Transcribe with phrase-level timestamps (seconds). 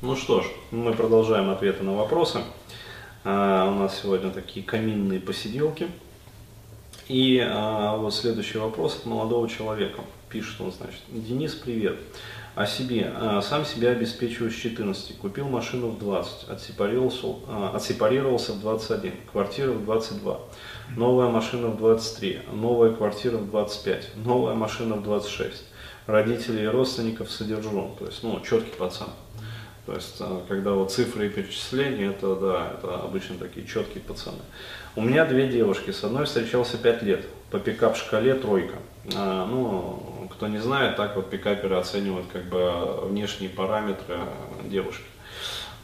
[0.00, 2.38] Ну что ж, мы продолжаем ответы на вопросы.
[3.24, 5.88] А, у нас сегодня такие каминные посиделки.
[7.08, 10.02] И а, вот следующий вопрос от молодого человека.
[10.28, 11.98] Пишет он, значит, Денис, привет.
[12.54, 13.12] О себе.
[13.12, 15.18] А, сам себя обеспечиваю с 14.
[15.18, 16.48] Купил машину в 20.
[16.48, 19.14] Отсепарировался, а, отсепарировался в 21.
[19.32, 20.38] Квартира в 22.
[20.96, 22.42] Новая машина в 23.
[22.52, 24.10] Новая квартира в 25.
[24.24, 25.64] Новая машина в 26.
[26.06, 27.96] Родителей и родственников содержу.
[27.98, 29.08] То есть, ну, четкий пацан.
[29.88, 34.36] То есть, а, когда вот цифры и перечисления, это, да, это обычно такие четкие пацаны.
[34.96, 38.74] У меня две девушки, с одной встречался пять лет, по пикап-шкале тройка.
[39.16, 44.18] А, ну, кто не знает, так вот пикаперы оценивают как бы внешние параметры
[44.64, 45.06] девушки.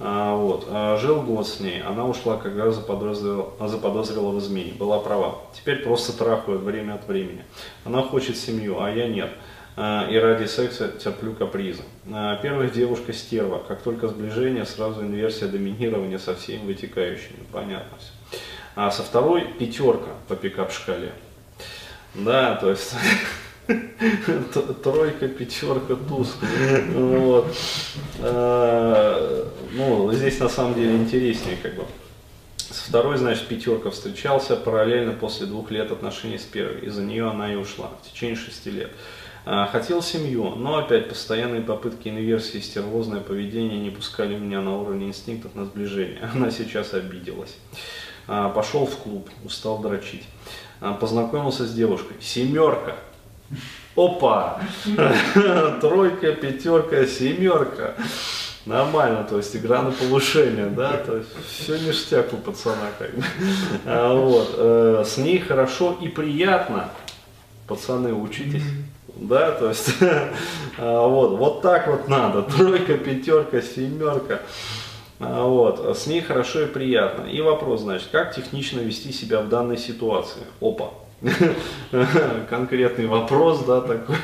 [0.00, 0.66] А, вот.
[0.68, 5.38] А, жил год с ней, она ушла, когда заподозрила, заподозрила в измене, была права.
[5.54, 7.42] Теперь просто трахают время от времени.
[7.86, 9.30] Она хочет семью, а я нет.
[9.76, 11.82] А, и ради секса терплю капризы.
[12.12, 18.40] А, первая девушка стерва, как только сближение, сразу инверсия доминирования со всеми вытекающими, понятно все.
[18.76, 21.12] А со второй пятерка по пикап-шкале.
[22.14, 22.94] Да, то есть
[24.84, 26.36] тройка, пятерка, туз.
[26.92, 27.56] Вот.
[28.20, 31.84] А, ну, здесь на самом деле интереснее как бы.
[32.56, 36.80] Со второй, значит, пятерка встречался параллельно после двух лет отношений с первой.
[36.86, 38.90] Из-за нее она и ушла в течение шести лет.
[39.46, 45.08] А, хотел семью, но опять постоянные попытки инверсии, стервозное поведение не пускали меня на уровне
[45.08, 46.28] инстинктов на сближение.
[46.34, 47.56] Она сейчас обиделась.
[48.26, 50.24] А, пошел в клуб, устал дрочить.
[50.80, 52.16] А, познакомился с девушкой.
[52.20, 52.96] Семерка.
[53.96, 54.60] Опа!
[55.80, 57.94] Тройка, пятерка, семерка.
[58.64, 63.22] Нормально, то есть игра на повышение, да, то есть все ништяк у пацана как бы.
[63.84, 64.54] Вот.
[64.56, 66.88] Э, с ней хорошо и приятно.
[67.66, 68.62] Пацаны, учитесь.
[69.16, 69.94] Да, то есть,
[70.78, 74.42] а, вот, вот так вот надо, тройка, пятерка, семерка.
[75.20, 77.26] А, вот, с ней хорошо и приятно.
[77.26, 80.42] И вопрос, значит, как технично вести себя в данной ситуации?
[80.60, 80.90] Опа,
[82.50, 84.16] конкретный вопрос, да, такой.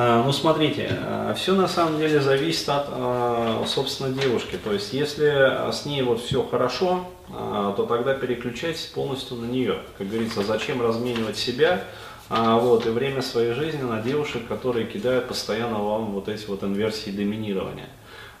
[0.00, 0.96] А, ну, смотрите,
[1.34, 2.86] все на самом деле зависит от,
[3.68, 4.56] собственно, девушки.
[4.62, 9.80] То есть, если с ней вот все хорошо, а, то тогда переключайтесь полностью на нее.
[9.98, 11.82] Как говорится, зачем разменивать себя
[12.28, 16.62] а, вот, и время своей жизни на девушек, которые кидают постоянно вам вот эти вот
[16.62, 17.88] инверсии доминирования.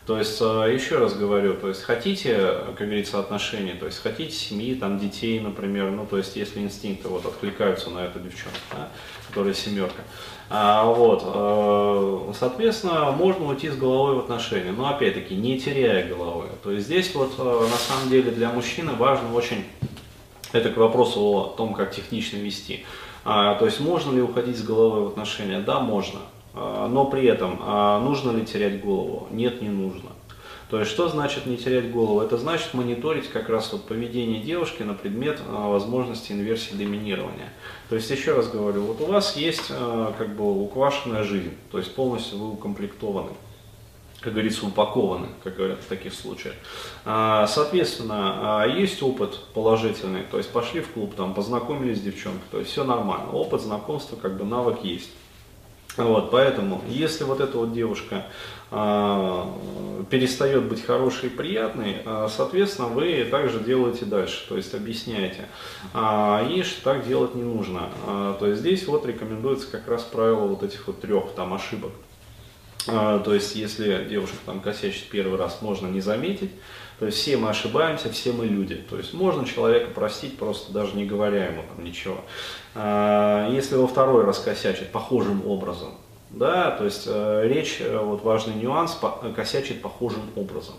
[0.08, 2.34] То есть, а, еще раз говорю, то есть хотите,
[2.78, 7.08] как говорится, отношения, то есть хотите семьи, там, детей, например, ну, то есть, если инстинкты
[7.08, 8.88] вот откликаются на эту девчонку, да,
[9.28, 10.00] которая семерка,
[10.48, 16.46] а, вот, э, соответственно, можно уйти с головой в отношения, но опять-таки не теряя головы.
[16.62, 19.62] То есть здесь вот э, на самом деле для мужчины важно очень,
[20.52, 22.86] это к вопросу о том, как технично вести.
[23.26, 25.60] А, то есть можно ли уходить с головой в отношения?
[25.60, 26.20] Да, можно.
[26.60, 29.28] А, но при этом а, нужно ли терять голову?
[29.30, 30.10] Нет, не нужно.
[30.70, 32.20] То есть что значит не терять голову?
[32.20, 37.52] Это значит мониторить как раз вот поведение девушки на предмет а, возможности инверсии доминирования.
[37.88, 39.68] То есть еще раз говорю, вот у вас есть
[40.18, 43.30] как бы уквашенная жизнь, то есть полностью вы укомплектованы
[44.20, 46.56] как говорится, упакованы, как говорят в таких случаях.
[47.04, 52.72] Соответственно, есть опыт положительный, то есть пошли в клуб, там, познакомились с девчонкой, то есть
[52.72, 55.10] все нормально, опыт знакомства, как бы навык есть.
[55.98, 58.26] Вот, поэтому, если вот эта вот девушка
[58.70, 59.44] э,
[60.10, 65.48] перестает быть хорошей и приятной, э, соответственно, вы также делаете дальше, то есть объясняете.
[65.92, 67.88] А ей что так делать не нужно.
[68.06, 71.90] А, то есть здесь вот рекомендуется как раз правило вот этих вот трех там ошибок.
[72.88, 76.50] А, то есть, если девушка там косячит первый раз, можно не заметить.
[76.98, 78.74] То есть, все мы ошибаемся, все мы люди.
[78.76, 82.18] То есть, можно человека простить, просто даже не говоря ему там ничего.
[82.74, 85.90] А, если во второй раз косячит похожим образом,
[86.30, 88.98] да, то есть, э, речь, э, вот важный нюанс,
[89.34, 90.74] косячит похожим образом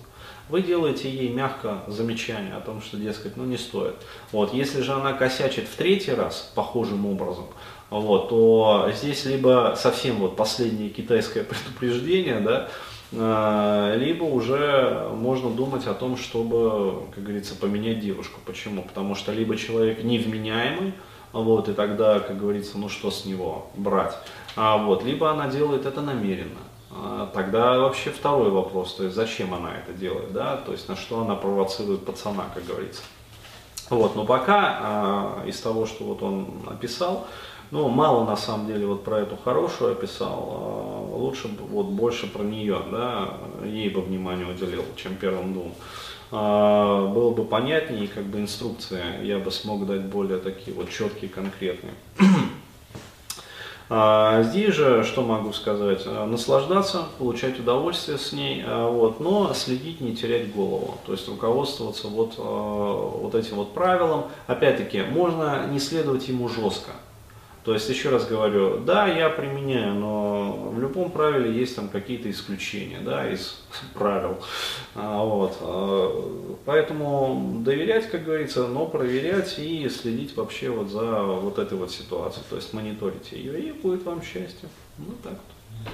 [0.50, 3.96] вы делаете ей мягко замечание о том, что, дескать, ну не стоит.
[4.32, 7.46] Вот, если же она косячит в третий раз похожим образом,
[7.90, 12.70] вот, то здесь либо совсем вот последнее китайское предупреждение, да,
[13.16, 18.40] а, либо уже можно думать о том, чтобы, как говорится, поменять девушку.
[18.46, 18.84] Почему?
[18.84, 20.94] Потому что либо человек невменяемый,
[21.32, 24.16] вот, и тогда, как говорится, ну что с него брать,
[24.56, 26.60] а вот, либо она делает это намеренно.
[26.92, 30.96] А, тогда вообще второй вопрос, то есть зачем она это делает, да, то есть на
[30.96, 33.04] что она провоцирует пацана, как говорится.
[33.90, 37.28] Вот, но пока э, из того, что вот он описал,
[37.72, 42.28] ну, мало на самом деле вот про эту хорошую описал, а лучше бы вот больше
[42.28, 45.74] про нее, да, ей бы внимание уделил, чем первым двум.
[46.32, 51.30] А, было бы понятнее, как бы инструкция, я бы смог дать более такие вот четкие,
[51.30, 51.94] конкретные.
[53.92, 59.52] А, здесь же, что могу сказать, э, наслаждаться, получать удовольствие с ней, э, вот, но
[59.56, 64.26] следить, не терять голову, то есть руководствоваться вот, э, вот этим вот правилом.
[64.46, 66.92] Опять-таки, можно не следовать ему жестко,
[67.64, 72.32] то есть, еще раз говорю, да, я применяю, но в любом правиле есть там какие-то
[72.32, 73.62] исключения, да, из
[73.94, 74.40] правил.
[74.96, 75.58] А, вот.
[75.62, 81.92] А, поэтому доверять, как говорится, но проверять и следить вообще вот за вот этой вот
[81.92, 82.46] ситуацией.
[82.50, 84.70] То есть мониторить ее, и будет вам счастье.
[84.98, 85.94] Ну так вот.